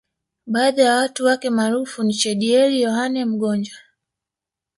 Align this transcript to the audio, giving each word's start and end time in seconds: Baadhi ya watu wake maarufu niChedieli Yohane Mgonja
Baadhi 0.45 0.81
ya 0.81 0.95
watu 0.95 1.25
wake 1.25 1.49
maarufu 1.49 2.03
niChedieli 2.03 2.81
Yohane 2.81 3.25
Mgonja 3.25 3.77